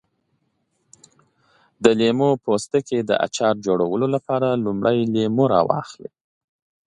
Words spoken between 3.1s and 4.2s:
اچار جوړولو